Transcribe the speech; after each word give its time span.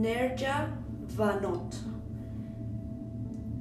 Nerja 0.00 0.70
Vanot. 1.14 1.74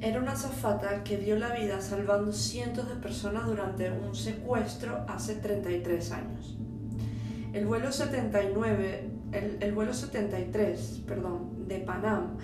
Era 0.00 0.18
una 0.18 0.32
azafata 0.32 1.04
que 1.04 1.18
dio 1.18 1.38
la 1.38 1.54
vida 1.54 1.82
salvando 1.82 2.32
cientos 2.32 2.88
de 2.88 2.94
personas 2.94 3.46
durante 3.46 3.90
un 3.92 4.14
secuestro 4.14 5.04
hace 5.08 5.34
33 5.34 6.12
años. 6.12 6.56
El 7.52 7.66
vuelo 7.66 7.92
79, 7.92 9.10
el, 9.60 9.72
vuelo 9.74 9.92
73, 9.92 11.02
perdón, 11.06 11.68
de 11.68 11.80
Panam 11.80 12.38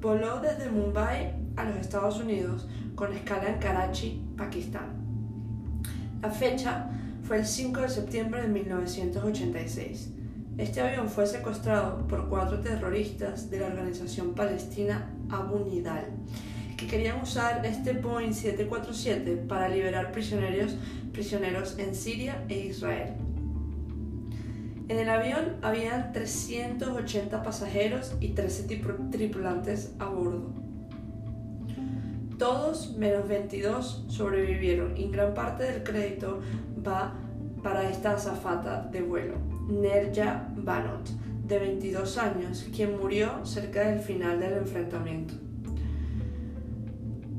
voló 0.00 0.40
desde 0.40 0.70
Mumbai 0.70 1.34
a 1.56 1.64
los 1.64 1.76
Estados 1.76 2.18
Unidos 2.20 2.66
con 2.94 3.12
escala 3.12 3.50
en 3.50 3.58
Karachi, 3.58 4.24
Pakistán. 4.38 5.04
La 6.22 6.30
fecha 6.30 6.88
fue 7.24 7.40
el 7.40 7.46
5 7.46 7.82
de 7.82 7.88
septiembre 7.90 8.40
de 8.40 8.48
1986. 8.48 10.23
Este 10.56 10.80
avión 10.80 11.08
fue 11.08 11.26
secuestrado 11.26 12.06
por 12.06 12.28
cuatro 12.28 12.60
terroristas 12.60 13.50
de 13.50 13.58
la 13.58 13.66
organización 13.66 14.34
palestina 14.34 15.10
Abu 15.28 15.64
Nidal, 15.64 16.06
que 16.76 16.86
querían 16.86 17.20
usar 17.20 17.66
este 17.66 17.92
Boeing 17.94 18.32
747 18.32 19.36
para 19.48 19.68
liberar 19.68 20.12
prisioneros, 20.12 20.76
prisioneros 21.12 21.76
en 21.78 21.94
Siria 21.94 22.44
e 22.48 22.66
Israel. 22.66 23.14
En 24.88 24.98
el 24.98 25.08
avión 25.08 25.56
habían 25.62 26.12
380 26.12 27.42
pasajeros 27.42 28.14
y 28.20 28.28
13 28.28 28.78
tripulantes 29.10 29.92
a 29.98 30.04
bordo. 30.04 30.52
Todos 32.38 32.96
menos 32.96 33.26
22 33.26 34.04
sobrevivieron 34.08 34.96
y 34.96 35.08
gran 35.08 35.34
parte 35.34 35.64
del 35.64 35.82
crédito 35.82 36.40
va 36.86 37.14
para 37.62 37.88
esta 37.88 38.12
azafata 38.12 38.82
de 38.92 39.00
vuelo, 39.02 39.36
Nerja 39.68 40.48
Banot, 40.56 41.08
de 41.46 41.58
22 41.58 42.18
años, 42.18 42.66
quien 42.74 42.98
murió 42.98 43.44
cerca 43.44 43.88
del 43.88 44.00
final 44.00 44.40
del 44.40 44.58
enfrentamiento. 44.58 45.34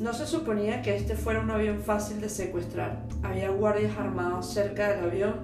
No 0.00 0.12
se 0.12 0.26
suponía 0.26 0.82
que 0.82 0.96
este 0.96 1.16
fuera 1.16 1.40
un 1.40 1.50
avión 1.50 1.80
fácil 1.80 2.20
de 2.20 2.28
secuestrar. 2.28 3.04
Había 3.22 3.50
guardias 3.50 3.96
armados 3.98 4.52
cerca 4.52 4.90
del 4.90 5.04
avión. 5.04 5.34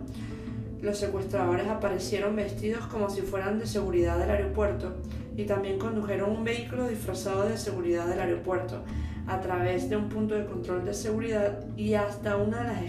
Los 0.80 0.98
secuestradores 0.98 1.66
aparecieron 1.66 2.36
vestidos 2.36 2.86
como 2.86 3.10
si 3.10 3.22
fueran 3.22 3.58
de 3.58 3.66
seguridad 3.66 4.18
del 4.18 4.30
aeropuerto 4.30 4.94
y 5.36 5.44
también 5.44 5.78
condujeron 5.78 6.30
un 6.30 6.44
vehículo 6.44 6.86
disfrazado 6.86 7.48
de 7.48 7.56
seguridad 7.56 8.06
del 8.06 8.20
aeropuerto 8.20 8.84
a 9.26 9.40
través 9.40 9.88
de 9.88 9.96
un 9.96 10.08
punto 10.08 10.34
de 10.34 10.44
control 10.44 10.84
de 10.84 10.94
seguridad 10.94 11.64
y 11.76 11.94
hasta 11.94 12.36
una 12.36 12.62
de 12.62 12.64
las 12.64 12.82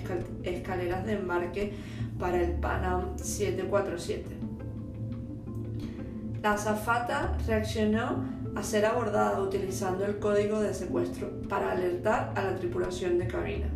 escaleras 0.44 1.06
de 1.06 1.14
embarque 1.14 1.74
para 2.20 2.42
el 2.42 2.52
Panam 2.54 3.18
747. 3.18 4.26
La 6.42 6.54
azafata 6.54 7.38
reaccionó 7.48 8.24
a 8.56 8.64
ser 8.64 8.86
abordada 8.86 9.42
utilizando 9.42 10.06
el 10.06 10.20
código 10.20 10.62
de 10.62 10.74
secuestro 10.74 11.30
para 11.50 11.72
alertar 11.72 12.32
a 12.36 12.44
la 12.44 12.56
tripulación 12.56 13.18
de 13.18 13.28
cabina. 13.28 13.68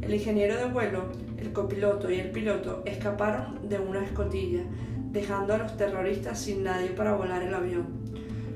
El 0.00 0.14
ingeniero 0.14 0.56
de 0.56 0.66
vuelo, 0.66 1.04
el 1.36 1.52
copiloto 1.52 2.10
y 2.10 2.18
el 2.18 2.30
piloto 2.30 2.82
escaparon 2.84 3.68
de 3.68 3.78
una 3.78 4.04
escotilla, 4.04 4.62
dejando 5.10 5.54
a 5.54 5.58
los 5.58 5.76
terroristas 5.76 6.38
sin 6.38 6.64
nadie 6.64 6.90
para 6.90 7.14
volar 7.14 7.42
el 7.42 7.54
avión. 7.54 7.86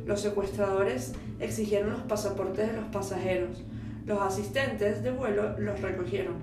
Los 0.07 0.21
secuestradores 0.21 1.15
exigieron 1.39 1.91
los 1.91 2.03
pasaportes 2.03 2.69
de 2.69 2.77
los 2.77 2.87
pasajeros. 2.87 3.63
Los 4.07 4.21
asistentes 4.21 5.03
de 5.03 5.11
vuelo 5.11 5.59
los 5.59 5.81
recogieron. 5.81 6.37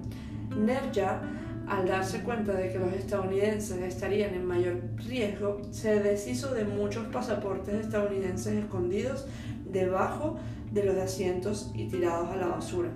Nerja, 0.57 1.21
al 1.69 1.87
darse 1.87 2.23
cuenta 2.23 2.53
de 2.53 2.71
que 2.71 2.79
los 2.79 2.91
estadounidenses 2.93 3.79
estarían 3.83 4.33
en 4.33 4.45
mayor 4.45 4.81
riesgo, 5.07 5.61
se 5.69 5.99
deshizo 5.99 6.53
de 6.53 6.65
muchos 6.65 7.05
pasaportes 7.07 7.75
estadounidenses 7.75 8.53
escondidos 8.53 9.27
debajo 9.71 10.37
de 10.71 10.83
los 10.83 10.97
asientos 10.97 11.71
y 11.75 11.87
tirados 11.87 12.29
a 12.31 12.35
la 12.37 12.47
basura. 12.47 12.89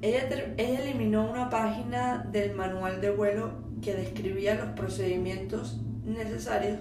Ella, 0.00 0.28
eliminó 0.56 1.30
una 1.30 1.50
página 1.50 2.26
del 2.32 2.54
manual 2.54 3.00
de 3.00 3.10
vuelo 3.10 3.50
que 3.82 3.94
describía 3.94 4.54
los 4.54 4.68
procedimientos 4.70 5.80
necesarios 6.04 6.78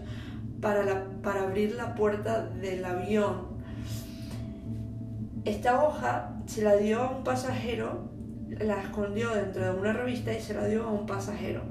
para 0.61 1.43
abrir 1.43 1.75
la 1.75 1.95
puerta 1.95 2.45
del 2.45 2.85
avión. 2.85 3.57
Esta 5.43 5.83
hoja 5.83 6.37
se 6.45 6.61
la 6.61 6.75
dio 6.75 7.01
a 7.01 7.11
un 7.17 7.23
pasajero, 7.23 8.16
la 8.49 8.81
escondió 8.81 9.33
dentro 9.33 9.63
de 9.63 9.79
una 9.79 9.93
revista 9.93 10.33
y 10.33 10.41
se 10.41 10.53
la 10.53 10.65
dio 10.65 10.83
a 10.83 10.91
un 10.91 11.05
pasajero. 11.05 11.61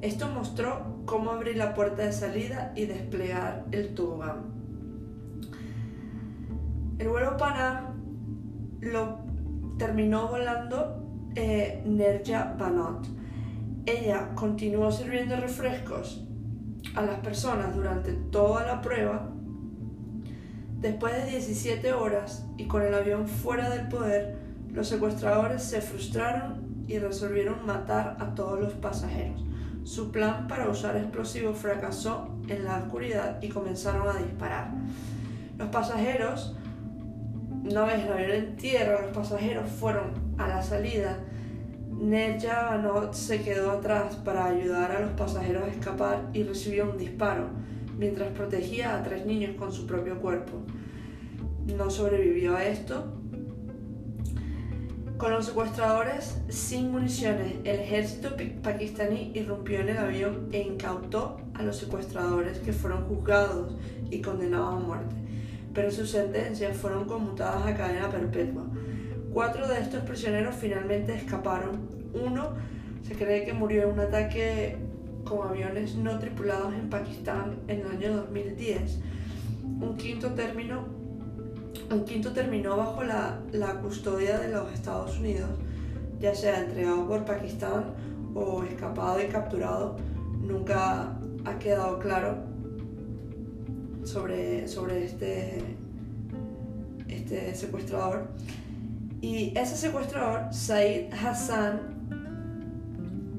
Esto 0.00 0.28
mostró 0.28 1.02
cómo 1.06 1.30
abrir 1.30 1.56
la 1.56 1.74
puerta 1.74 2.02
de 2.02 2.12
salida 2.12 2.72
y 2.76 2.86
desplegar 2.86 3.64
el 3.72 3.94
tobogán. 3.94 4.52
El 6.98 7.08
vuelo 7.08 7.36
Panam 7.36 7.94
lo 8.80 9.18
terminó 9.78 10.28
volando 10.28 11.30
eh, 11.34 11.82
Nerja 11.84 12.54
Banot. 12.58 13.06
Ella 13.86 14.30
continuó 14.34 14.90
sirviendo 14.92 15.36
refrescos 15.36 16.24
a 16.94 17.02
las 17.02 17.18
personas 17.20 17.74
durante 17.74 18.12
toda 18.12 18.66
la 18.66 18.80
prueba, 18.80 19.30
después 20.80 21.14
de 21.14 21.30
17 21.30 21.92
horas 21.92 22.46
y 22.56 22.66
con 22.66 22.82
el 22.82 22.94
avión 22.94 23.26
fuera 23.26 23.68
del 23.70 23.88
poder, 23.88 24.43
los 24.74 24.86
secuestradores 24.88 25.62
se 25.62 25.80
frustraron 25.80 26.84
y 26.86 26.98
resolvieron 26.98 27.64
matar 27.64 28.18
a 28.20 28.34
todos 28.34 28.60
los 28.60 28.74
pasajeros. 28.74 29.42
Su 29.84 30.10
plan 30.12 30.46
para 30.46 30.68
usar 30.68 30.96
explosivos 30.96 31.56
fracasó 31.56 32.36
en 32.48 32.64
la 32.64 32.78
oscuridad 32.78 33.40
y 33.40 33.48
comenzaron 33.48 34.06
a 34.08 34.18
disparar. 34.18 34.72
Los 35.56 35.68
pasajeros, 35.68 36.56
una 37.64 37.84
vez 37.84 38.04
el 38.04 38.30
en 38.30 38.56
tierra, 38.56 39.00
los 39.00 39.16
pasajeros 39.16 39.70
fueron 39.70 40.12
a 40.36 40.48
la 40.48 40.62
salida 40.62 41.18
Nerja 42.00 42.70
Banot 42.70 43.14
se 43.14 43.42
quedó 43.42 43.70
atrás 43.70 44.16
para 44.16 44.46
ayudar 44.46 44.90
a 44.90 45.00
los 45.00 45.12
pasajeros 45.12 45.62
a 45.64 45.68
escapar 45.68 46.28
y 46.32 46.42
recibió 46.42 46.90
un 46.90 46.98
disparo, 46.98 47.48
mientras 47.96 48.30
protegía 48.32 48.96
a 48.96 49.02
tres 49.02 49.24
niños 49.24 49.54
con 49.56 49.72
su 49.72 49.86
propio 49.86 50.20
cuerpo. 50.20 50.58
No 51.66 51.90
sobrevivió 51.90 52.56
a 52.56 52.64
esto. 52.64 53.20
Con 55.24 55.32
los 55.32 55.46
secuestradores 55.46 56.36
sin 56.50 56.92
municiones, 56.92 57.54
el 57.64 57.80
ejército 57.80 58.36
pakistaní 58.62 59.32
irrumpió 59.32 59.80
en 59.80 59.88
el 59.88 59.96
avión 59.96 60.50
e 60.52 60.60
incautó 60.60 61.40
a 61.54 61.62
los 61.62 61.78
secuestradores 61.78 62.58
que 62.58 62.74
fueron 62.74 63.06
juzgados 63.06 63.72
y 64.10 64.20
condenados 64.20 64.74
a 64.74 64.86
muerte, 64.86 65.14
pero 65.72 65.90
sus 65.90 66.10
sentencias 66.10 66.76
fueron 66.76 67.06
conmutadas 67.06 67.66
a 67.66 67.74
cadena 67.74 68.10
perpetua. 68.10 68.64
Cuatro 69.32 69.66
de 69.66 69.80
estos 69.80 70.02
prisioneros 70.02 70.56
finalmente 70.56 71.14
escaparon. 71.14 71.88
Uno 72.12 72.50
se 73.02 73.14
cree 73.14 73.46
que 73.46 73.54
murió 73.54 73.84
en 73.84 73.92
un 73.92 74.00
ataque 74.00 74.76
con 75.24 75.48
aviones 75.48 75.94
no 75.94 76.18
tripulados 76.18 76.74
en 76.74 76.90
Pakistán 76.90 77.60
en 77.68 77.80
el 77.80 77.86
año 77.86 78.16
2010. 78.16 79.00
Un 79.80 79.96
quinto, 79.96 80.34
término, 80.34 80.84
un 81.90 82.04
quinto 82.04 82.32
terminó 82.32 82.76
bajo 82.76 83.02
la, 83.04 83.40
la 83.52 83.80
custodia 83.80 84.38
de 84.38 84.48
los 84.48 84.72
Estados 84.72 85.18
Unidos, 85.18 85.50
ya 86.20 86.34
sea 86.34 86.60
entregado 86.60 87.06
por 87.06 87.24
Pakistán 87.24 87.94
o 88.34 88.62
escapado 88.64 89.22
y 89.22 89.26
capturado. 89.26 89.96
Nunca 90.40 91.16
ha 91.44 91.58
quedado 91.58 91.98
claro 91.98 92.54
sobre, 94.04 94.68
sobre 94.68 95.04
este, 95.04 95.62
este 97.08 97.54
secuestrador. 97.54 98.28
Y 99.20 99.56
ese 99.56 99.76
secuestrador, 99.76 100.52
Said 100.52 101.12
Hassan, 101.12 101.94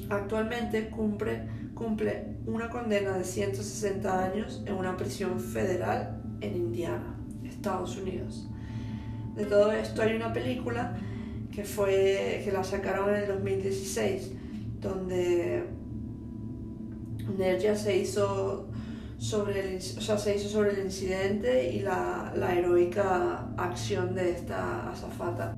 actualmente 0.09 0.89
cumple, 0.89 1.47
cumple 1.73 2.35
una 2.47 2.69
condena 2.69 3.17
de 3.17 3.23
160 3.23 4.23
años 4.23 4.63
en 4.65 4.73
una 4.73 4.97
prisión 4.97 5.39
federal 5.39 6.21
en 6.41 6.55
Indiana, 6.55 7.15
Estados 7.49 7.97
Unidos. 7.97 8.47
De 9.35 9.45
todo 9.45 9.71
esto 9.71 10.01
hay 10.01 10.15
una 10.15 10.31
película 10.31 10.97
que 11.51 11.63
fue 11.63 12.41
que 12.43 12.51
la 12.51 12.63
sacaron 12.63 13.09
en 13.09 13.23
el 13.23 13.27
2016, 13.27 14.31
donde 14.79 15.63
Nerja 17.37 17.75
se 17.75 17.97
hizo 17.97 18.69
sobre 19.17 19.75
el, 19.75 19.81
se 19.81 20.35
hizo 20.35 20.49
sobre 20.49 20.71
el 20.71 20.85
incidente 20.85 21.71
y 21.71 21.79
la, 21.79 22.33
la 22.35 22.53
heroica 22.53 23.47
acción 23.57 24.15
de 24.15 24.31
esta 24.31 24.91
azafata. 24.91 25.55